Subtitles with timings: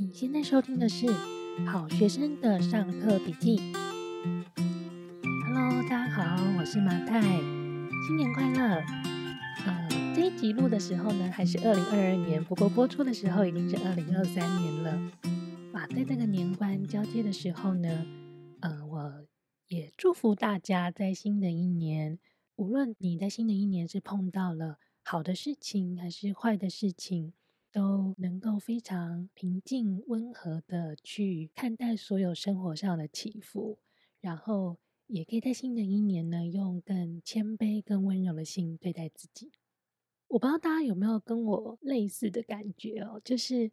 [0.00, 1.08] 你现在收听的是
[1.66, 3.58] 好学生的上课笔记。
[5.44, 8.76] Hello，大家好，我是马太，新年快乐。
[9.66, 14.92] 呃，这一集录的时候呢，还是二零二二年，不过播出的时候已经是二零二三年了。
[15.72, 18.06] 啊，在这个年关交接的时候呢，
[18.60, 19.26] 呃，我
[19.66, 22.20] 也祝福大家在新的一年，
[22.54, 27.32] 无论你在新的一年是碰到了好的事情还是坏的事情。
[27.70, 33.78] 都能够非常平静温和的去看待所有生活上的起伏，
[34.20, 39.52] 然后也可以在新的一年呢，用更谦卑、更温柔的心对待自己。
[40.28, 43.70] 我不知道大家有没有跟我类似的感觉哦，就是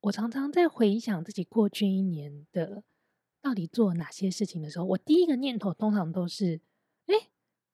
[0.00, 2.82] 我常常在回想自己过去一年的
[3.40, 6.60] 到底做哪些事情的时候，我第一个念头通常都是：
[7.06, 7.14] 哎，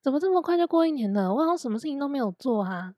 [0.02, 1.34] 怎么这么快就过一年了？
[1.34, 2.94] 我好像什么事情都没有做啊。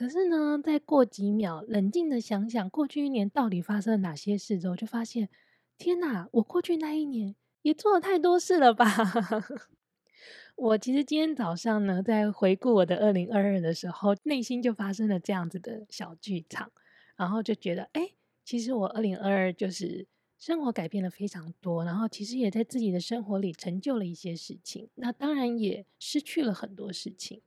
[0.00, 5.28] 可是呢，再过几秒，冷静的想想过去一年到底发生了哪些事之后，就发现，
[5.76, 8.86] 天哪，我过去那一年也做了太多事了吧？
[10.56, 16.72] 我其实今天早上呢，在回顾我的二零二二的时候，内心就发生了这样子的小剧场，
[17.14, 27.42] 然后就觉得，哎，其实我二零二二就是生活改变了非常多，然后其实也在自己的生活里成就了一些事情，那当然也失去了很多事情，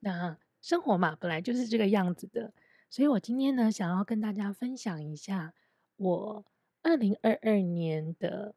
[0.00, 0.36] 那。
[0.64, 2.54] 生活嘛，本来就是这个样子的，
[2.88, 5.52] 所以我今天呢，想要跟大家分享一下
[5.96, 6.46] 我
[6.80, 8.54] 二零二二年的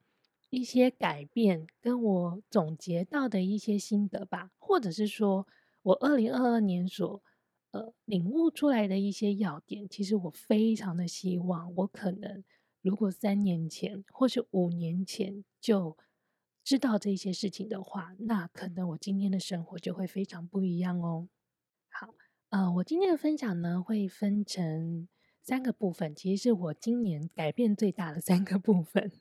[0.49, 5.45] 一些改变，跟我总结到的一些心得吧，或者是说
[5.81, 7.21] 我二零二二年所
[7.71, 9.85] 呃领悟出来的一些要点。
[9.89, 12.41] 其实我非常的希望，我可能
[12.81, 15.97] 如果三年前或是五年前就
[16.63, 21.27] 知道这些事情的话，那可能我今天的生活就会非常不一样哦。
[22.49, 25.09] 呃，我今天的分享呢，会分成
[25.41, 29.11] 三个部分，其实是我今年改变最大的三个部分。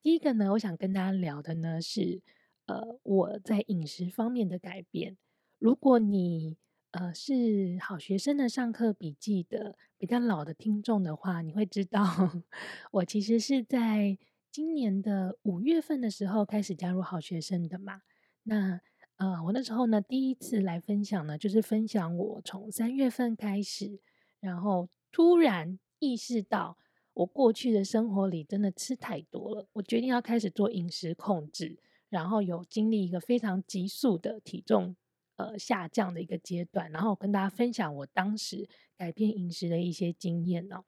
[0.00, 2.22] 第一个呢，我想跟大家聊的呢是，
[2.64, 5.18] 呃，我在饮食方面的改变。
[5.58, 6.56] 如果你
[6.92, 12.02] 呃是好学生的上课笔记的比较老的听众的话，你会知道，
[12.90, 14.16] 我其实是在
[14.50, 18.00] 今年的五月份的时候开始加入好学生的嘛。
[18.44, 18.80] 那
[19.22, 24.00] 呃，我那时候呢，第一次来分享呢，就是分享我从三月份开始，
[24.40, 26.76] 然后突然意识到，
[27.14, 31.78] 我过去的生活里真的吃太多了，我决定要开始做饮食控制，
[32.08, 34.96] 然后有经历一个非常急速的体重
[35.36, 40.82] 呃下降的一个阶段，然后跟大家分享我当时改变饮食的一些经验哦。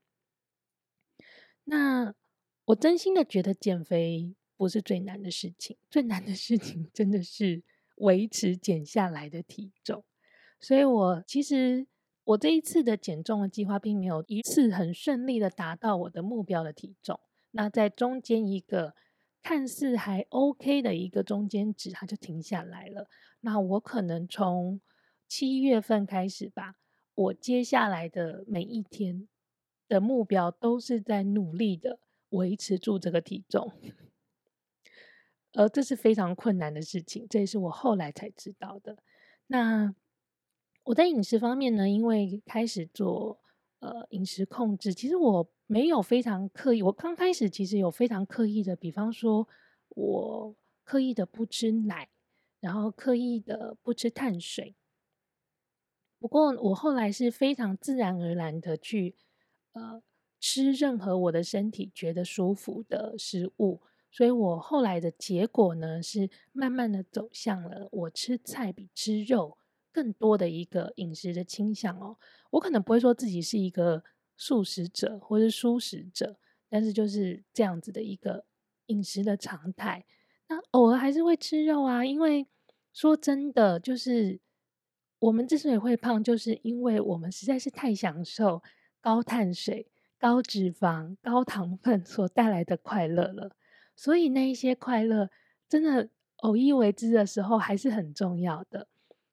[1.63, 2.13] 那
[2.65, 7.63] 我真心的觉得减肥不是最难的事情，最难的事情真的是。
[7.97, 10.05] 维持减下来的体重，
[10.61, 11.87] 所以我其实
[12.25, 17.21] 我这一次的减重的计划并没有一次很顺利的达到我的目标的体重。
[17.53, 18.95] 那在中间一个
[19.43, 23.09] 看似还 OK 的一个中间值，它就停下来了。
[23.41, 24.81] 那我可能从
[25.29, 26.75] 七月份开始吧，
[27.15, 29.29] 我接下来的每一天
[29.87, 32.01] 的目标都是在努力的
[32.31, 33.71] 维持住这个体重。
[35.55, 38.99] 而这是非常困难的事情，这也是我后来才知道的。
[39.47, 39.95] 那
[40.83, 43.41] 我在饮食方面呢，因为开始做
[43.79, 46.83] 呃饮食控制，其实我没有非常刻意。
[46.83, 49.49] 我刚开始其实有非常刻意的，比方说
[49.91, 52.09] 我刻意的不吃奶，
[52.61, 54.75] 然后刻意的不吃碳水。
[56.19, 59.15] 不过我后来是非常自然而然的去
[59.73, 60.03] 呃
[60.41, 63.81] 吃任何我的身体觉得舒服的食物。
[64.15, 69.59] 所以我后来的结果呢，是慢慢的走向了我吃菜比吃肉
[69.91, 72.17] 更多的一个饮食的倾向哦。
[72.51, 74.05] 我可能不会说自己是一个
[74.37, 76.39] 素食者或是蔬食者，
[76.69, 78.45] 但是就是这样子的一个
[78.87, 80.07] 饮食的常态。
[80.47, 82.47] 那偶尔还是会吃肉啊，因为
[82.93, 84.39] 说真的，就是
[85.19, 88.63] 我们之所以会胖，就是因为我们实在是太享受
[89.01, 89.89] 高碳水、
[90.21, 93.57] 高脂肪、高糖分所带来的快乐了。
[93.97, 95.31] 所以那一些快乐，
[95.69, 96.09] 真的
[96.39, 98.89] 偶一为之的时候还是很重要的。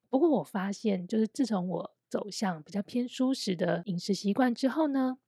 [0.08, 5.18] 不过我发现，就是自从我走向比较偏舒适的饮食习惯之后呢，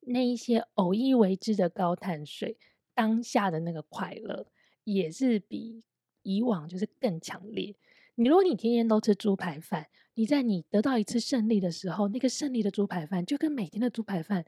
[0.00, 2.56] 那一些偶一为之的高碳水，
[2.94, 4.46] 当下的那个快乐，
[4.84, 5.82] 也是比
[6.22, 7.74] 以往就是更强烈。
[8.16, 14.44] 你如果你天天都吃猪排饭，你在你得到一次胜利的时候，那个胜利的猪排饭就跟每天的猪排饭。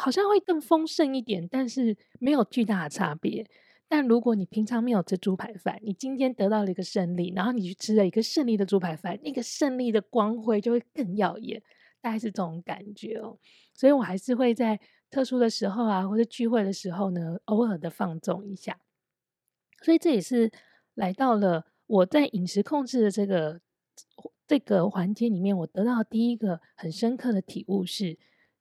[0.00, 3.44] 好像会更丰盛一点，但是没有巨大的差别。
[3.88, 11.60] 但如果你平常没有吃猪排饭，你今天得到了一个胜利，然后你去吃了一个胜利的猪排饭，那个胜利的光辉就会更耀眼，
[12.00, 13.36] 大概是这种感觉哦。
[13.74, 14.78] 所以我还是会在
[15.10, 18.78] 特殊的时候啊，或者聚会的时候呢，偶尔的放纵一下。
[19.82, 20.52] 所以这也是
[20.94, 23.60] 来到了我在饮食控制的这个
[24.46, 28.16] 这个环节里面，我得到第一个很深刻的体悟是，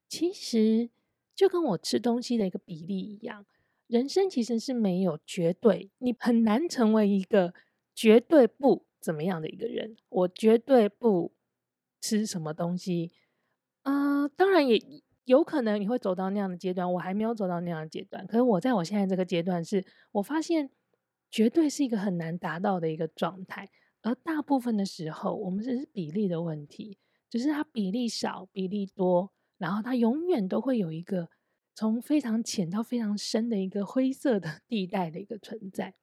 [0.07, 0.89] 其实
[1.37, 3.45] 就跟我吃东西的一个比例一样，
[3.87, 7.53] 人生其实是没有绝对，你很难成为一个
[7.95, 9.95] 绝对不怎么样的一个人。
[10.09, 11.31] 我绝对不
[12.01, 13.11] 吃什么东西，
[13.83, 14.81] 嗯、当然也。
[15.27, 18.25] 有可能你会走到那样的阶段，我还没有走到那样的阶段。
[18.25, 20.69] 可是我在我现在这个阶段是，是我发现
[21.29, 23.69] 绝对是一个很难达到的一个状态。
[24.01, 26.97] 而大部分的时候，我们只是比例的问题，
[27.29, 31.29] 只是它比例少、比例多，然后它永远都会有一个
[31.73, 35.95] 从非常浅到非常深的一个灰色的 地带的一个存在。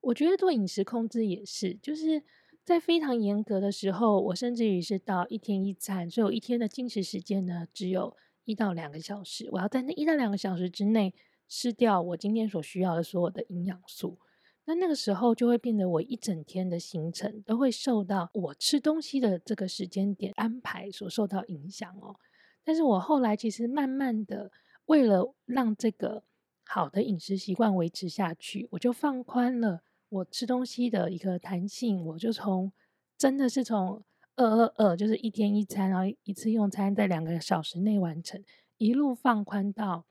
[0.00, 2.22] 我觉得做饮食控制也是，就是。
[2.64, 8.14] 在非常严格的时候，我甚至于是到一天一餐，所以我一天的进食时间呢，只有
[8.44, 9.48] 一到两个小时。
[9.52, 11.14] 我要在那一到两个小时之内
[11.48, 14.18] 吃掉我今天所需要的所有的营养素。
[14.68, 22.14] 那那个时候就会变得我一整天的行程都会受到我吃东西的这个时间点安排所受到影响哦。
[22.62, 24.52] 但是我后来其实慢慢的，
[24.84, 26.22] 为了让这个
[26.66, 29.80] 好的饮食习惯维持下去，我就放宽了。
[30.10, 32.70] 我吃东西的一个弹性，我就从
[33.16, 34.04] 真的是从
[34.36, 38.44] 二二二，就是一天一餐，然后一次用餐在两个小时内完成，
[38.76, 40.04] 一路放宽到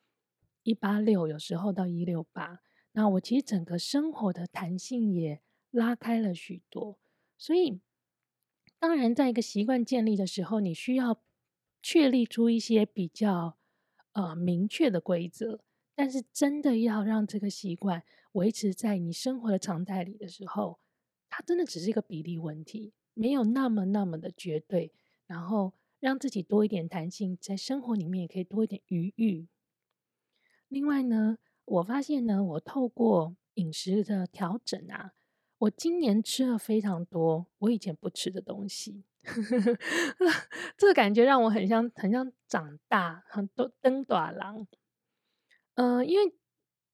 [0.64, 2.62] 一八六，有时候到一六八。
[2.98, 5.40] 那我其实整个生活的弹性也
[5.70, 6.98] 拉开了许多。
[7.38, 7.80] 所以，
[8.80, 11.22] 当然，在一个习惯建立的时候，你需要
[11.80, 13.56] 确立出一些比较
[14.14, 15.60] 呃明确的规则。
[15.94, 18.04] 但是，真的要让这个习惯。
[18.32, 20.80] 维持在你生活的常态里的时候，
[21.30, 24.92] 它真的只是一个比例问题，没有那么那么的绝对。
[25.28, 29.48] 然后让自己多一点弹性，在生活里面也可以多一点余裕。
[30.68, 35.12] 另外呢，我发现呢，我透过饮食的调整啊，
[35.58, 39.04] 我今年吃了非常多我以前不吃的东西，
[40.78, 44.66] 这个感觉让我很像很像长大，很多登大郎。
[45.76, 46.34] 嗯、因为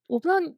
[0.08, 0.56] 我不知道。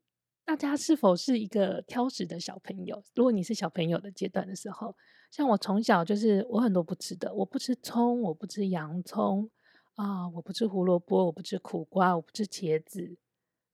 [0.48, 3.04] 大家是否是一个挑食的小朋友？
[3.16, 4.96] 如果你是小朋友的阶段的时候，
[5.32, 9.50] 像我从小就是我很多不吃的，我不吃葱，我不吃洋葱
[9.96, 13.18] 啊，我不吃胡萝卜，我不吃苦瓜，我不吃茄子，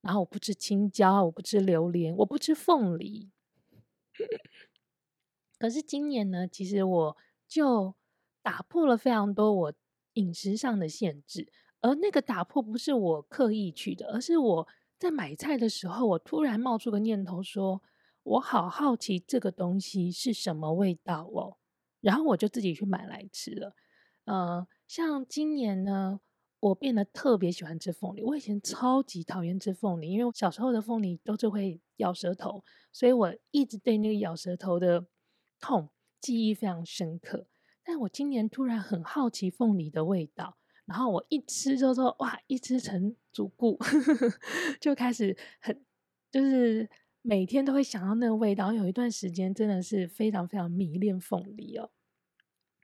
[0.01, 3.31] 然后我不吃青椒，我不吃榴莲，我不吃凤梨。
[5.57, 7.17] 可是今年呢，其实我
[7.47, 7.95] 就
[8.41, 9.73] 打破了非常多我
[10.13, 11.51] 饮食上的限制，
[11.81, 14.67] 而那个打破不是我刻意去的，而是我。
[14.99, 17.81] 在买菜的时候，我突然冒出个念头说，
[18.21, 21.57] 我好好奇这个东西是什么味道哦，
[22.01, 23.75] 然后我就自己去买来吃了。
[24.25, 26.19] 呃，像今年呢，
[26.61, 28.23] 我变得特别喜欢吃凤梨。
[28.23, 32.63] 我以前超级讨厌吃凤梨，因为我小时候的凤梨都是会咬舌头，
[32.93, 35.05] 所以我一直对那个咬舌头的
[35.59, 35.89] 痛
[36.21, 37.47] 记忆非常深刻。
[37.83, 40.57] 但我今年突然很好奇凤梨的味道。
[40.85, 43.79] 然后我一吃就说哇，一吃成主顾，
[44.81, 45.85] 就开始很
[46.29, 46.89] 就是
[47.21, 48.73] 每天都会想到那个味道。
[48.73, 51.91] 有一段时间真的是非常非常迷恋凤梨哦。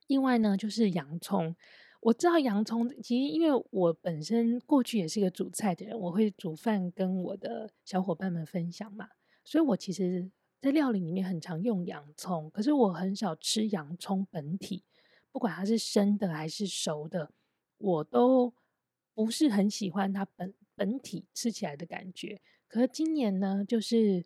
[0.08, 1.56] 另外呢，就是洋葱，
[2.02, 9.10] 我知道洋葱其实因为我本身过去也是一个煮菜的人，我会煮饭跟我的小伙伴们分享嘛，
[9.44, 10.30] 所以我其实
[10.62, 14.84] 在料理里面很常用洋葱，可是我很少吃洋葱本体，
[15.32, 17.32] 不管它是生的还是熟的。
[17.80, 18.52] 我都
[19.14, 24.26] 不是很喜欢它本本体吃起来的感觉，可是今年呢，就是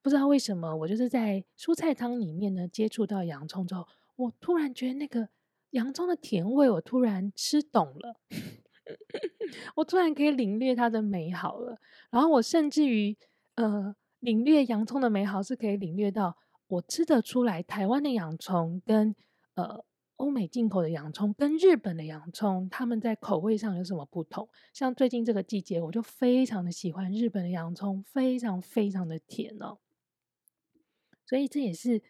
[0.00, 5.28] 不知道为什么，我就是在蔬菜汤里面呢接触到洋葱之后，我突然觉得那个
[5.72, 8.16] 洋葱的甜味，我突然吃懂了，
[9.76, 11.78] 我突然可以领略它的美好了。
[12.10, 13.14] 然后我甚至于
[13.56, 16.38] 呃，领略洋葱的美好是可以领略到
[16.68, 19.14] 我吃得出来台湾的洋葱跟
[19.54, 19.84] 呃。
[20.16, 24.48] 欧美进口的洋葱跟日本的洋葱，他们在口味上有什么不同？
[24.72, 29.78] 像最近这个季节，我就非常的喜欢日本的洋葱，非常非常的甜哦。
[31.26, 32.00] 所以这也是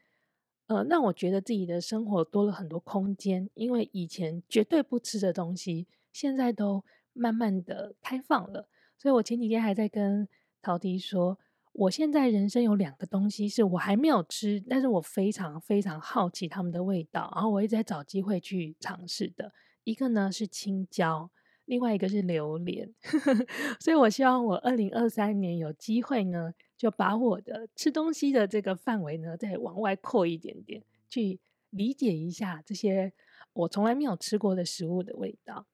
[0.66, 8.68] 呃让我觉得自己的生活多了很多空间，因为以前绝对不吃的东西，现在都慢慢的开放了。
[8.98, 10.28] 所以我前几天还在跟
[10.60, 11.38] 陶迪说。
[11.74, 19.50] 我现在人生有两个东西是我还没有吃，但是我非常非常好奇它们的味道，然后我一直在找机会去尝试的。
[19.84, 21.30] 一个呢是青椒，
[21.64, 22.92] 另外一个是榴莲。
[23.80, 31.38] 所以我希望我二零二三年有机会呢，就把我的吃东西的这个范围呢再往外扩一点点，去
[31.70, 33.12] 理解一下这些
[33.52, 35.68] 我从来没有吃过的食物的味道。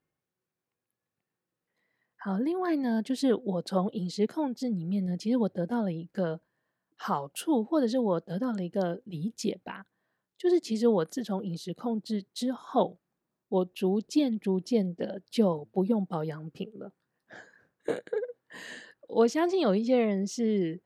[2.17, 6.43] 好，另外呢，就是我从饮食控制里面呢，其实我得到了一个
[6.95, 9.87] 好处，或者是我得到了一个理解吧。
[10.37, 12.99] 就是其实我自从饮食控制之后，
[13.49, 16.93] 我逐渐逐渐的就不用保养品了。
[19.09, 20.83] 我相信有一些人是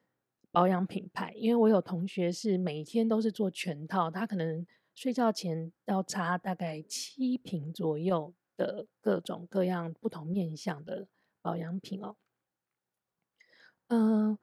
[0.53, 11.09] 保养品牌，因为我有同学是每天都是做全套，他可能睡觉前要擦大概七瓶左右的各种各样不同面向的
[11.41, 12.17] 保养品哦。
[13.89, 14.39] 嗯、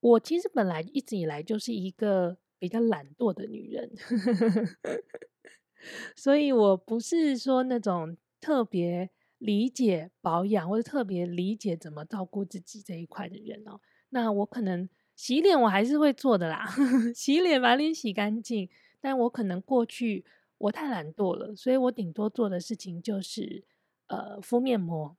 [0.00, 2.38] 我其实本来一直以来就是一个。
[2.56, 3.92] 比较懒惰的女人，
[6.16, 13.78] 所以我不是说那种特别理解保养或者特别理解怎么照顾自己这一块的人哦。
[14.08, 16.66] 那我可能洗脸我还是会做的啦，
[17.14, 18.68] 洗脸把脸洗干净。
[19.00, 20.24] 但我可能过去
[20.58, 23.64] 我太懒惰了，所以我顶多做的事情就是
[24.08, 25.16] 呃敷面膜。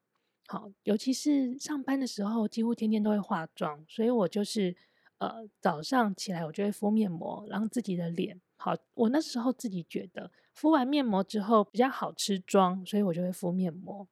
[0.47, 4.75] 好，尤其是上班的时候，几乎天天都会化妆，所以我就是。
[5.17, 8.75] 呃，早上起来我就会敷面膜，让自己的脸好。
[8.95, 14.05] 我那时候自己觉得敷完面膜之后比较好吃妆，所以我就会敷面膜。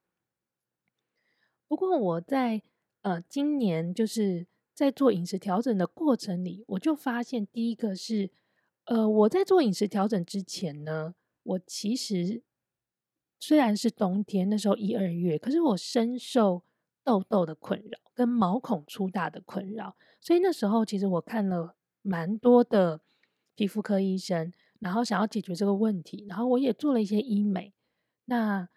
[1.68, 2.62] 不过我在
[3.02, 8.32] 呃今年就是在做饮食调整的过程里，我就发现第一个是，
[8.86, 12.42] 呃，我在做饮食调整之前呢，我其实
[13.40, 16.64] 虽然是冬天那时候一二月，可是我深受
[17.04, 19.96] 痘痘的困扰跟毛孔粗大的困扰。
[20.20, 23.02] 所以那时候，其实我看了蛮多的
[23.56, 27.74] 皮肤科医生，然后想要解决这个问题，然后我也做了一些医美。
[28.26, 28.68] 那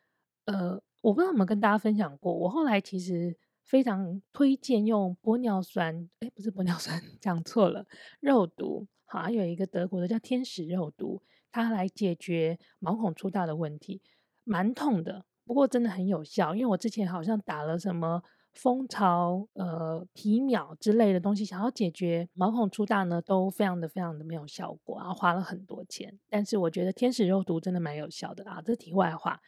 [0.45, 3.37] 呃，我不知道有没有跟大家分享过，我后来其实
[3.67, 7.85] 非常推荐用玻尿酸，诶，不是玻尿酸， 讲错了，
[8.21, 14.01] 肉毒，好像有一个德国的叫天使肉毒，它来解决毛孔粗大的问题，
[14.45, 18.23] 蛮痛的，不过真的很有效，因为我之前好像打了什么。
[18.59, 26.19] 蜂巢、呃皮秒之类的东西，想要解决毛孔粗大呢，都非常的非常的没有效果，然后花了很多钱。
[26.31, 29.39] 但是我觉得天使肉毒真的蛮有效的啊，这是题外话。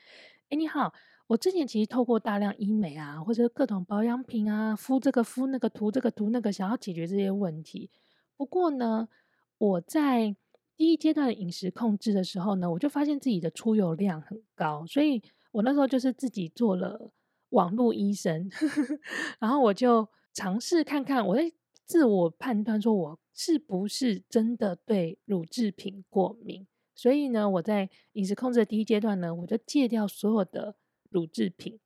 [0.50, 0.92] 哎，你好，
[1.28, 7.90] 我之前其实透过大量医美啊，或者各种保养品啊，敷这个敷那个，涂这个涂那个，想要解决这些问题。
[8.37, 9.08] 不过呢，
[9.58, 10.35] 我在
[10.76, 17.12] 第一阶段的饮食控制的时候呢，我就发现自己的出油量很高，所以我那时候就是自己做了。
[17.50, 18.50] 网络医生，
[19.40, 21.50] 然后我就尝试看看，我在
[21.87, 26.66] 自我判断，说我是不是真的对乳制品过敏。
[26.94, 30.76] 所以呢，我在饮食控制的第一阶段呢，我就戒掉所有的
[31.08, 31.78] 乳制品。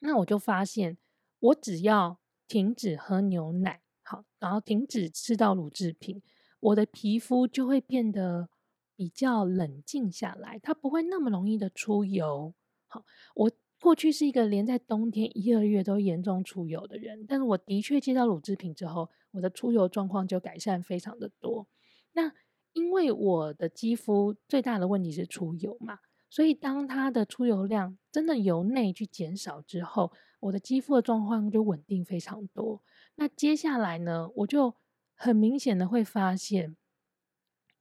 [0.00, 0.98] 那我就发现，
[1.38, 6.22] 我只要停止喝牛奶，好，然后停止吃到乳制品，
[6.60, 8.48] 我的皮肤就会变得
[8.94, 12.54] 比较冷静下来，它不会那么容易的出油。
[12.86, 13.50] 好，我。
[13.80, 21.68] 过去是一个连在冬天一二月都严重出油的人，但是我的确接到乳制品之后，我的出油状况就改善非常的多。
[22.14, 22.32] 那
[22.72, 26.00] 因为我的肌肤最大的问题是出油嘛，
[26.30, 32.82] 所以当它的出油量真的由内去减少之后，我的肌肤的状况就稳定非常多。
[33.16, 34.74] 那接下来呢，我就
[35.14, 36.76] 很明显的会发现，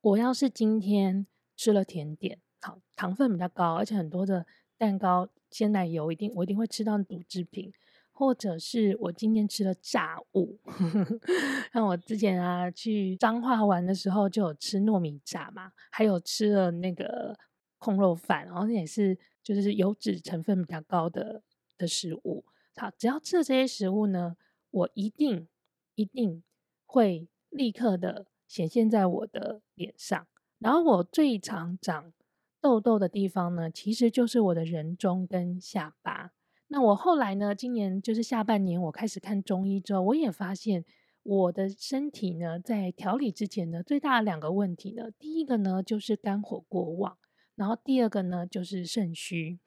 [0.02, 4.46] 我要是今天吃了甜点，好，糖分比较高，而且很多的
[4.78, 5.30] 蛋糕。
[5.50, 7.72] 鲜奶油一定，我一定会吃到乳制品，
[8.12, 10.60] 或者是我今天吃了炸物。
[11.72, 17.34] 像我之前啊去彰化玩的时候，就有吃糯米炸嘛，还有吃了那个
[17.78, 21.44] 控肉饭，然后也是就是油脂成分比较高的
[21.78, 22.46] 的食物。
[22.76, 24.38] 好，只要吃了这些食物呢，
[24.72, 25.48] 我一定
[25.96, 26.44] 一定
[26.86, 30.28] 会立刻的显现在我的脸上，
[30.60, 32.14] 然后我最常长。
[32.60, 36.32] 痘痘的地方呢，其实就是我的人中跟下巴。
[36.70, 40.84] 那我后来呢，今年就是下半年，我开始看中医之后，我也发现
[41.22, 47.18] 我的身体呢，在调理之前呢，最大的两个问题呢，第一个呢就是肝火过旺，
[47.58, 49.60] 然后第二个呢就是肾虚。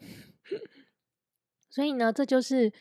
[1.68, 2.72] 所以呢，这就是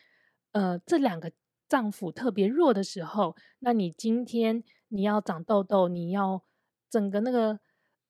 [0.53, 1.29] 呃这两个
[1.67, 6.45] 脏腑特别弱的时候，那你今天你要长痘痘，你要
[6.89, 7.59] 整个那个。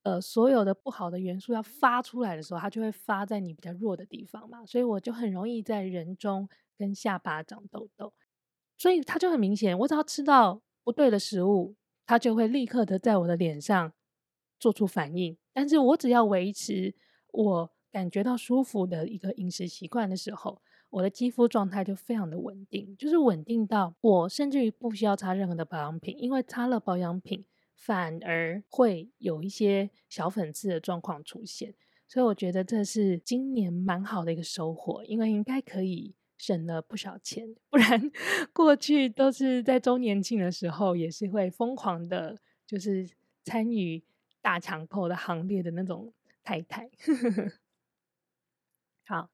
[0.04, 8.14] 呃，所有的不好的元素要发出来的时候，它就会发在你比较弱的地方嘛，所以我就很容易在人中跟下巴长痘痘，
[8.78, 11.76] 所以它就很明显，我只要吃到不对的食物，
[12.06, 13.92] 它就会立刻的在我的脸上
[14.60, 15.38] 做出反应。
[15.54, 16.94] 但是我只要维持
[17.32, 27.46] 我感觉到舒服的一个饮食习惯的时候，我的肌肤状态就非常的稳定，就是稳定到我甚至于不需要擦任何的保养品，因为擦了保养品。
[27.82, 31.74] 反而会有一些小粉刺的状况出现，
[32.10, 37.56] 所以我觉得这是今年蛮好的一个收获，因为应该可以省了不少钱。
[37.70, 38.12] 不然
[38.52, 42.38] 过去都是在周年庆的时候，也是会疯狂的，
[42.68, 43.10] 就是
[43.46, 44.04] 参与
[44.42, 46.90] 大抢购的行列的那种太太。
[49.06, 49.30] 好，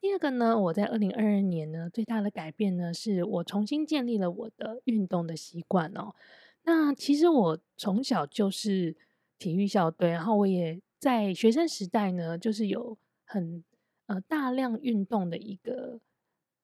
[0.00, 6.14] 第二个呢，我在二零二二年呢，最大的改变呢，是我重新建立了我的运动的习惯哦。
[6.62, 8.96] 那其实我从小就是
[9.38, 13.62] 体育校队，然后我也在学生时代呢，就是有很
[14.06, 16.00] 呃大量运动的一个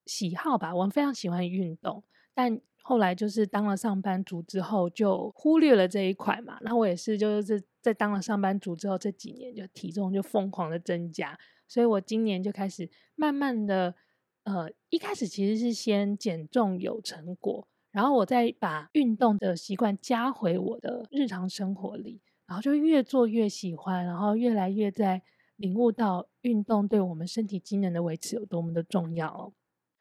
[0.06, 0.74] 喜好吧。
[0.74, 2.02] 我非常喜欢运动，
[2.34, 6.58] 但后来就是当了上班族之后，就忽略了这一块嘛。
[6.60, 13.94] 那我也是就是在当了上班族之后，这几年就体重就疯狂的增加，所以我今年就开始慢慢的
[14.42, 17.66] 呃，一开始其实是先减重有成果。
[17.90, 25.22] 然后我再把运动的习惯加回我的日常生活里，然后就越做越喜欢，然后越来越在
[25.56, 29.52] 领悟到运动对我们身体机能的维持有多么的重要哦。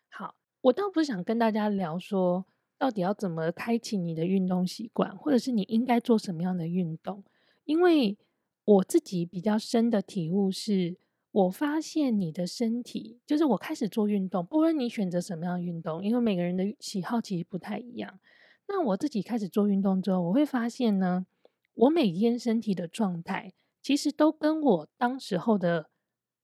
[0.09, 2.45] 好，我倒不是想跟大家聊说
[2.83, 7.23] 到底要怎么开启你的运动习惯，或者是你应该做什么样的运动，
[7.63, 8.17] 因为
[8.65, 10.97] 我自己比较深的体悟是。
[11.31, 18.19] 我发现你的身体，就是我开始做运动，不论你选择什么样的运动，因为每个人的喜好其实不太一样。
[18.67, 21.25] 那我自己开始做运动之后，我会发现呢，
[21.73, 25.89] 我每天身体的状态，其实都跟我当时候的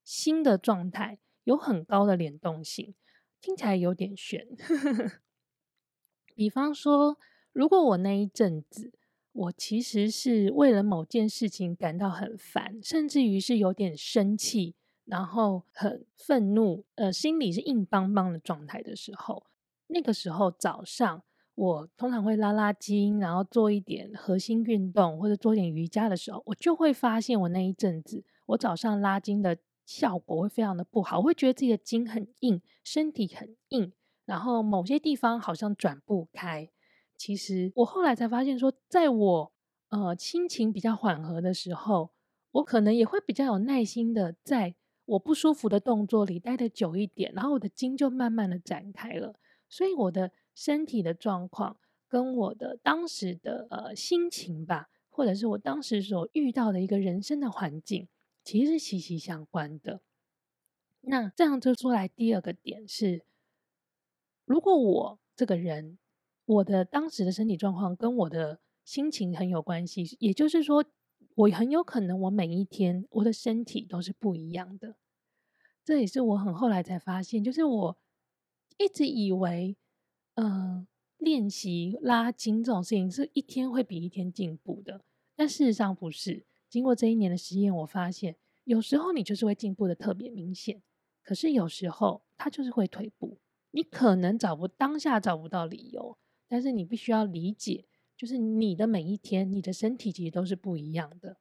[0.04, 2.96] 新的状态有很高的联动性。
[3.40, 4.48] 听起来有点悬，
[6.40, 7.18] 比方说，
[7.52, 8.94] 如果我那一阵子，
[9.34, 14.74] 我其实是为了某件事情感到很烦，甚至于是有点生气。
[15.04, 19.48] 然后很愤怒，呃，心里是硬邦邦的状态的时候，
[19.88, 21.22] 那个时候早上
[21.56, 33.92] 我通常会拉拉筋，然后做一点核心运动或者做点瑜伽的时候，我就会发现我那一阵子我早上拉筋的效果会非常的不好，我会觉得自己的筋很硬，身体很硬，
[34.30, 36.70] 然后某些地方好像转不开。
[37.18, 39.52] 其实我后来才发现说，在我
[39.90, 42.12] 呃心情比较缓和的时候，
[42.52, 44.76] 我可能也会比较有耐心的在。
[45.10, 49.34] 我不舒服的动作里待得久一点，然后我的筋就慢慢的展开了，
[49.68, 51.78] 所以我的身体的状况
[52.08, 58.08] 跟我的当时的呃心情吧，或者是我当时所遇到的一个人生的环境，
[58.44, 60.02] 其实是息息相关的。
[61.02, 63.24] 那这样就说来，第二个点是，
[64.50, 66.00] 如果我这个人，
[66.46, 70.84] 我的当时的身体状况跟我的心情很有关系，也就是说。
[71.36, 74.98] 我很有可能，我每一天我的身体都是不一样的。
[75.86, 77.98] 这也是我很后来才发现，就是我
[78.78, 79.78] 一直以为，
[80.36, 80.86] 嗯、
[81.18, 86.46] 练习拉筋这种事情是一天会比一天进步的，但事实上不是。
[86.68, 88.36] 经过这一年的实验，我发现
[88.66, 90.82] 有时候你就是会进步的特别明显，
[91.24, 93.38] 可是有时候它就是会退步。
[93.72, 97.86] 你可能找不当下找不到理由，但是你必须要理解。
[98.18, 101.38] 就是你的每一天，你的身体其实都是不一样的，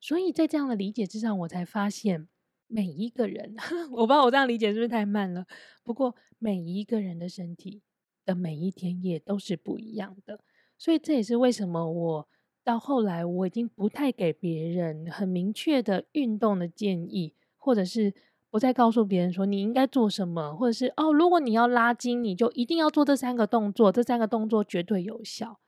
[0.00, 2.26] 所以在这样的理解之上，我才发现
[2.66, 3.54] 每一个人，
[3.92, 5.46] 我不知道我这样理解是不是太慢了。
[5.84, 7.82] 不过每一个人的身体
[8.24, 10.40] 的每一天也都是不一样的，
[10.76, 12.28] 所以这也是为什么我
[12.64, 18.12] 到后来我已经不太给别人很明确的运动的建议，或者是
[18.50, 25.60] 我再告诉别人说你应该做什么，或者是哦，如果你要拉筋，你就一定要做这三个动作，这三个动作绝对有效。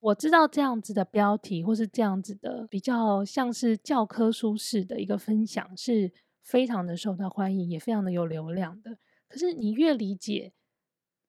[0.00, 8.96] 我知道这样子的标题，或是这样子的比较像是教科书式的一个分享，是非常的受到欢迎，也非常的有流量的。
[9.28, 10.52] 可是你越理解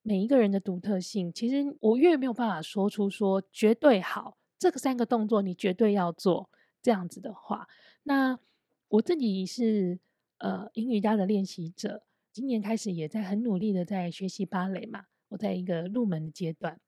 [0.02, 6.50] 每一个人的独特性，其实我越没有办法说出说绝对好，这个三个动作你绝对要做
[6.82, 7.68] 这样子的话。
[8.04, 8.40] 那
[8.88, 10.00] 我自己是
[10.40, 16.80] 呃英语家的练习者，今年开始也在很努力的在学习芭蕾嘛，我在一个入门的阶段。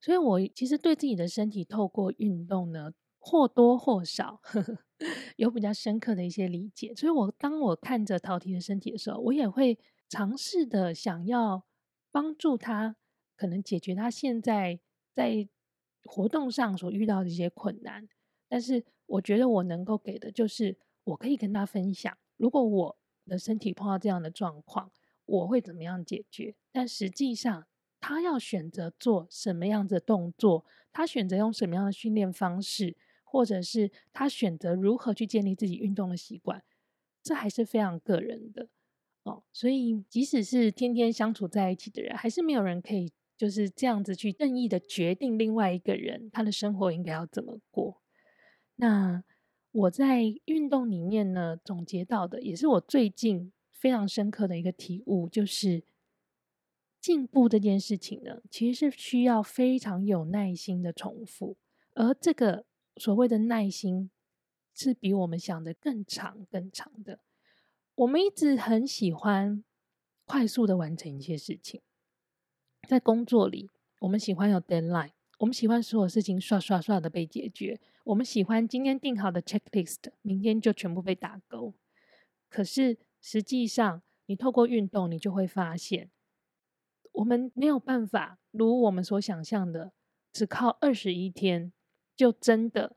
[0.00, 4.78] 所以，我其实对自己的身体透过运动呢，或多或少呵呵
[5.36, 6.94] 有比较深刻的一些理解。
[6.94, 11.64] 所以我当我看着陶提的身体的时候，我也会尝试的想要
[12.12, 12.96] 帮助他，
[13.36, 14.78] 可能解决他现在
[15.12, 15.48] 在
[16.04, 18.08] 活动上所遇到的一些困难。
[18.48, 24.90] 但是，我觉得我能够给的就是，我可以跟他分享，如果我的身体碰到这样的状况，
[25.26, 26.54] 我会怎么样解决。
[26.72, 27.66] 但实际上，
[28.00, 36.62] 他要选择做什么样的动作，他选择用什么样的训练方式，或者是他选择如何去建立自己运动的习惯，
[37.22, 38.68] 这还是非常个人的
[39.24, 39.42] 哦。
[39.52, 48.00] 所以，即使是天天相处在一起的人，还是没有人可以就是这样子去任意的决定另外一个人他的生活应该要怎么过。
[48.76, 49.24] 那
[49.70, 55.84] 我在运动里面呢，总结到的，也是我最近非常深刻的一个体悟，就是
[57.00, 61.56] 进步这件事情呢，其实是需要非常有耐心的重复，
[61.94, 62.64] 而这个
[62.96, 64.10] 所谓的耐心，
[64.74, 67.20] 是比我们想的更长、更长的。
[67.94, 69.62] 我们一直很喜欢
[70.24, 71.80] 快速的完成一些事情，
[72.88, 73.68] 在工作里，
[74.00, 81.74] 我们喜欢有 deadline，我们喜欢所有事情刷刷刷的被解决，我们喜欢今天定好的 checklist，明天就全部被打勾。
[82.48, 86.10] 可是实际上，你透过运动，你就会发现，
[87.12, 89.92] 我们没有办法如我们所想象的，
[90.32, 91.72] 只靠二十一天
[92.14, 92.96] 就真的。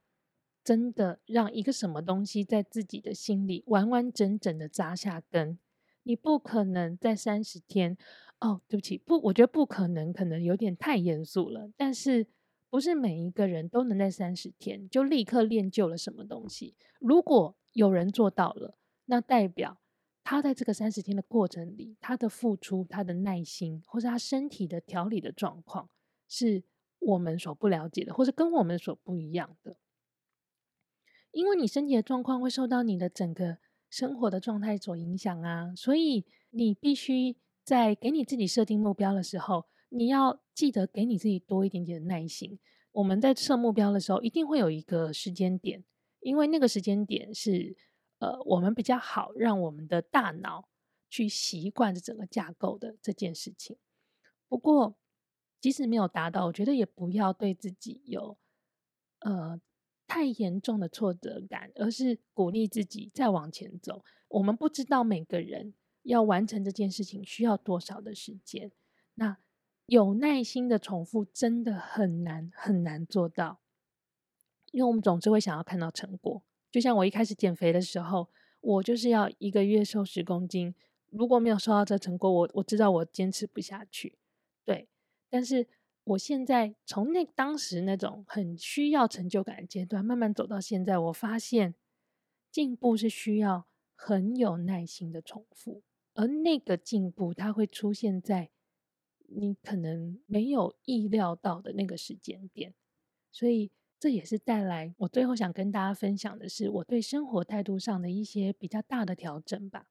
[0.64, 5.58] 真的让一个什么东西在自己的心里完完整整的扎下根，
[6.04, 7.98] 你不可能在三十天。
[8.42, 11.72] 哦，对不起，不，我觉得不可能，可能有点太严肃了。
[11.78, 12.28] 但是，
[12.70, 16.76] 不是每一个人都能在三十天就立刻练就了什么东西。
[17.00, 19.80] 如果有人做到了，那代表
[20.24, 25.90] 他在这个三十天的过程里，他的付出、他的耐心，或是他身体的调理的状况，
[26.28, 26.64] 是
[26.98, 29.78] 我们所不了解的，或是跟我们所不一样的。
[31.32, 42.60] 因为你身体的状况会受到你的整个生活的状态所影响啊，所以你必须在给你自己设定目标的时候，你要记得给你自己多一点点的耐心。
[42.92, 45.84] 我们在设目标的时候，一定会有一个时间点，
[46.20, 47.76] 因为那个时间点是
[48.20, 50.68] 呃，我们比较好让我们的大脑
[51.10, 53.78] 去习惯这整个架构的这件事情。
[54.48, 54.98] 不过，
[55.60, 58.38] 即使没有达到，我觉得也不要对自己有
[59.20, 59.60] 呃。
[60.08, 64.04] 太严重的挫折感，而是鼓励自己再往前走。
[64.28, 68.72] 我们不知道每个人要完成这件事情需要多少的时间，
[69.16, 69.38] 那
[69.86, 73.60] 有耐心的重复真的很难很难做到，
[74.72, 76.44] 因为我们总是会想要看到成果。
[76.70, 78.30] 就像我一开始减肥的时候，
[78.62, 80.74] 我就是要一个月瘦十公斤，
[81.10, 84.18] 如果没有收到这成果，我我知道我坚持不下去。
[84.66, 84.88] 对，
[85.30, 85.68] 但是。
[86.04, 91.76] 我现在从那当时那种很需要成就感的阶段，慢慢走到现在，我发现
[92.52, 95.84] 进步是需要很有耐心的重复，
[96.14, 98.50] 而那个进步它会出现在
[99.28, 102.74] 你可能没有意料到的那个时间点，
[103.32, 109.88] 所以这也是带来我最后想跟大家分享的是我对生活态度上的一些比较大的调整吧。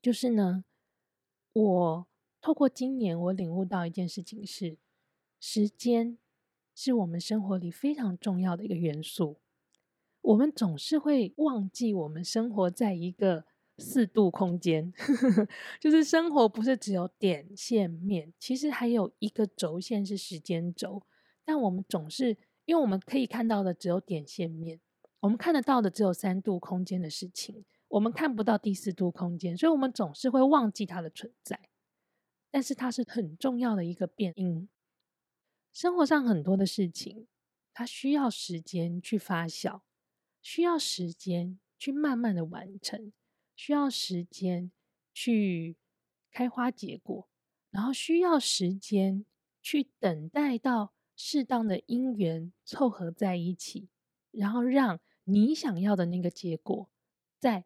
[0.00, 0.64] 就是呢，
[1.52, 2.06] 我
[2.40, 4.78] 透过今年我领悟到一件事情是。
[5.44, 6.18] 时间
[6.72, 9.40] 是我们生活里非常重要的一个元素。
[10.20, 13.44] 我们总是会忘记，我们生活在一个
[13.78, 14.92] 四度空间，
[15.80, 21.02] 就是生活不是只有点线面，其实还有一个轴线是时间轴。
[21.44, 24.80] 但我们总是，因为我们可以看到的只有点线面，
[25.20, 31.68] 我们看得到的只有三度空间的事情，我们看不到第四度空间，所以我们总是会忘记它的存在。
[32.50, 34.68] 但是它是很重要的一个变因。
[35.72, 37.26] 生活上很多的事情，
[37.72, 39.80] 它需要时间去发酵，
[40.42, 43.10] 需要时间去慢慢的完成，
[43.62, 44.72] 需要时间
[45.14, 45.76] 去
[46.32, 47.28] 开花结果，
[47.70, 49.24] 然后需要时间
[49.60, 53.88] 去等待到适当的因缘凑合在一起，
[54.32, 56.90] 然后让你想要的那个结果
[57.38, 57.64] 在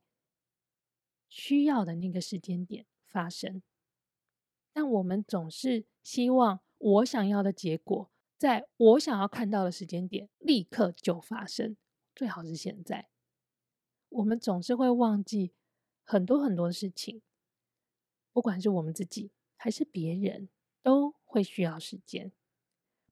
[1.30, 3.62] 需要的那个时间点发生。
[4.74, 6.60] 但我们总是希望。
[6.78, 11.74] 我想要的结果，在我想要看到的时间点立刻就发生，
[12.14, 13.08] 最好是现在。
[14.10, 15.54] 我们总是会忘记
[16.06, 17.20] 很多很多事情，
[18.32, 20.48] 不管是我们自己还是别人，
[20.82, 22.32] 都会需要时间。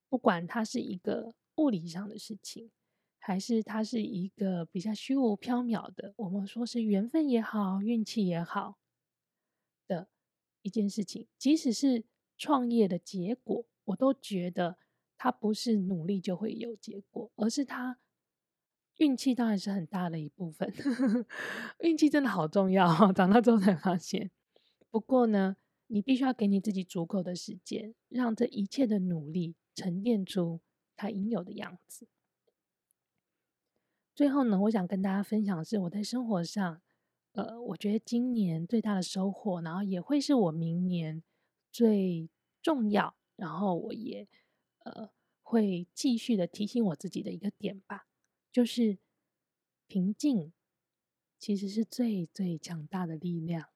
[0.09, 2.71] 不管它是一个物理上的事情，
[3.19, 8.79] 还是它是一个比较虚无缥缈的，我们说是缘分也好，运气也好
[9.87, 10.07] 的
[10.63, 12.05] 一件事情，即使是。
[12.37, 14.77] 创业的结果，我都觉得
[15.15, 17.97] 他不是努力就会有结果，而是他
[18.97, 20.71] 运气当然是很大的一部分。
[21.79, 24.31] 运气真的好重要哦， 长大之后才发现。
[24.89, 30.61] 不过呢，你必须要给你自己足够的时间，让这一切的努力沉淀出
[30.95, 32.07] 它应有的样子。
[34.15, 36.81] 最后呢，我想跟大家分享的是我在生活上，
[37.33, 41.23] 呃，我觉得今年最大的收获，然后也会是我明年。
[41.71, 42.29] 最
[42.61, 44.29] 重要，然后我也
[44.85, 45.09] 呃
[45.43, 48.07] 会继续的提醒我自己的一个点吧，
[48.55, 48.97] 就是
[49.85, 50.53] 平静
[51.37, 53.67] 其实是最最强大的力量。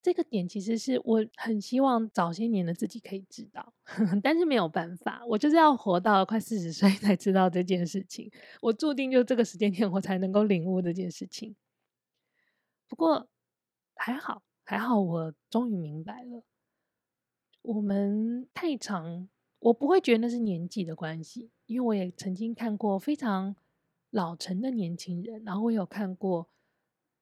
[0.00, 3.74] 这个点其实是我很希望早些年的自己可以知道，
[4.22, 8.30] 但是没有办法，我就是要活到快四十岁才知道这件事情。
[8.62, 11.56] 我注定就这个时间点我才能够领悟这件事情。
[12.86, 13.28] 不过
[13.96, 16.44] 还好，还好，我终于明白了。
[17.62, 19.28] 我们太长，
[19.58, 23.54] 我不会觉得那是年纪的关系，因为我也曾经看过非常
[24.08, 26.48] 老成的年轻人，然后我有看过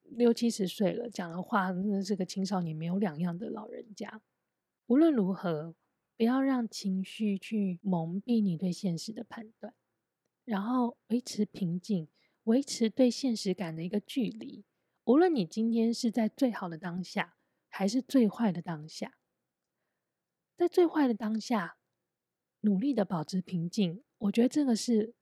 [0.04, 4.22] 六七十岁了讲的话，那是个青少年没有两样的老人家。
[4.86, 5.74] 无论如何，
[6.16, 9.74] 不要让情绪去蒙蔽你对现实的判断，
[10.44, 12.06] 然后维持平静，
[12.44, 14.64] 维持对现实感的一个距离。
[15.06, 17.36] 无论你今天是在最好的当下，
[17.68, 19.18] 还是最坏的当下，
[20.56, 21.78] 在最坏的当下，
[22.60, 24.04] 努力的保持平静。
[24.18, 25.14] 我觉得这个是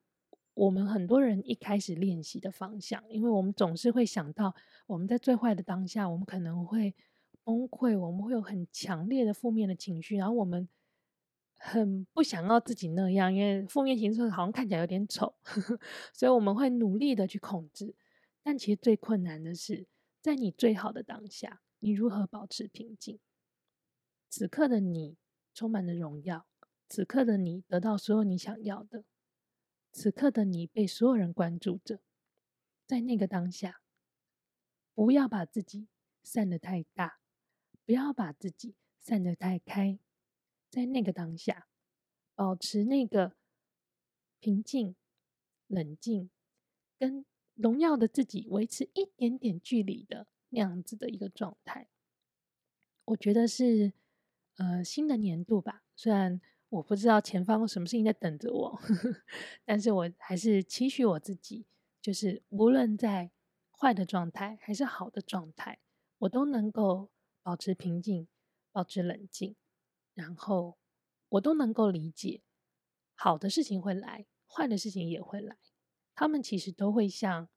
[0.53, 4.55] 我们很多人一开始练习的方向，因为我们总是会想到
[4.87, 6.95] 我们在最坏的当下，我们可能会。
[7.43, 10.67] 崩溃，我们会有很强烈的负面的情绪，然后我们
[11.53, 15.79] 很不想要自己那样，因为负面情绪好像看起来有点丑，呵呵，
[16.11, 17.93] 所以我们会努力的去控制。
[18.41, 19.85] 但其实最困难的是，
[20.23, 23.19] 在你最好的当下，你如何保持平静？
[24.27, 25.15] 此刻的你
[25.53, 26.47] 充满了荣耀，
[26.87, 29.03] 此刻的你得到所有你想要的，
[29.91, 32.01] 此刻的你被所有人关注着，
[32.85, 33.81] 在那个当下，
[34.93, 35.87] 不要把自己
[36.23, 37.19] 散得太大。
[37.87, 39.99] 不要把自己散得太开，
[40.71, 41.67] 在那个当下，
[42.33, 43.35] 保持那个
[44.39, 44.95] 平静、
[45.67, 46.31] 冷静，
[46.97, 51.87] 跟荣耀的自己维持一点点距离的那样子的一个状态。
[53.03, 53.93] 我觉得是
[54.55, 56.41] 呃新的年度吧，虽然
[56.75, 58.79] 我不知道前方什么事情在等着我，
[59.65, 61.65] 但是我还是期许我自己，
[62.01, 63.31] 就是无论在
[63.71, 65.79] 坏的状态还是好的状态，
[66.19, 67.11] 我都能够。
[67.45, 68.27] 保持平静，
[68.71, 69.55] 保持冷静，
[70.15, 70.79] 然后
[71.29, 72.41] 我都能够理解，
[73.13, 75.55] 好的事情会来，坏的事情也会来，
[76.15, 77.47] 他们其实都会像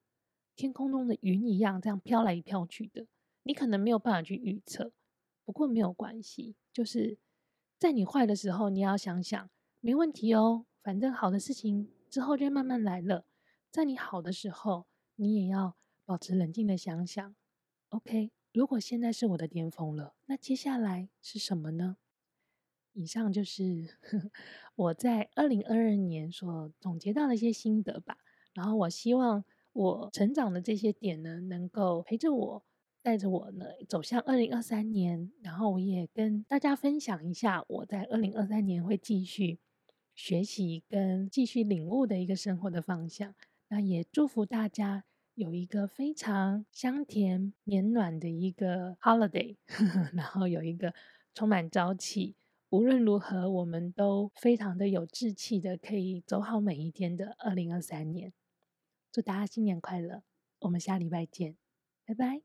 [0.55, 3.07] 天空中的云一样，这样飘来飘去的。
[3.45, 4.93] 你可能没有办法去预测，
[5.47, 7.17] 不过没有关系，就是
[7.79, 13.25] 在你坏的时候，你要想想，没问题哦，反正好的事情之后就慢慢来了。
[13.71, 17.37] 在你好的时候，你也要保持冷静的想想
[17.91, 18.33] ，OK。
[18.53, 21.99] 如果现在是我的巅峰了，那接下来是什么呢？
[22.95, 23.97] 以上就是
[24.75, 28.19] 我在二零二二年所总结到的一些心得吧。
[28.55, 32.65] 然后我希望我成长的这些点呢，能够陪着我，
[33.03, 35.31] 带着我呢走向二零二三年。
[35.43, 39.59] 然后我也跟大家分享一下我在二零二三年会继续
[40.15, 43.35] 学习跟继续领悟的一个生活的方向。
[43.69, 45.05] 那也祝福大家。
[45.35, 50.93] 有一个非常香甜绵暖的一个 holiday，呵 呵，然后有一个
[51.33, 52.35] 充满朝气，
[52.71, 58.33] 无论如何我们都非常的有志气的，可以走好每一天的二零二三年。
[59.13, 60.25] 祝大家新年快乐！
[60.63, 61.57] 我们下礼拜见，
[62.05, 62.43] 拜拜。